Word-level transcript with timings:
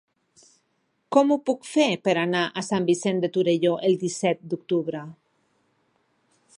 Com 1.15 1.33
ho 1.33 1.37
puc 1.49 1.67
fer 1.73 1.85
per 2.07 2.15
anar 2.21 2.41
a 2.47 2.65
Sant 2.69 2.89
Vicenç 2.89 3.23
de 3.27 3.31
Torelló 3.37 3.77
el 3.91 3.97
disset 4.07 4.43
d'octubre? 4.55 5.05